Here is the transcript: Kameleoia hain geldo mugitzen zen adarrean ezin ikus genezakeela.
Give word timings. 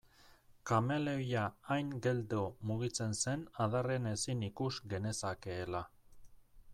Kameleoia 0.69 1.43
hain 1.73 1.91
geldo 2.05 2.41
mugitzen 2.71 3.13
zen 3.25 3.45
adarrean 3.67 4.11
ezin 4.15 4.41
ikus 4.51 4.73
genezakeela. 4.95 5.85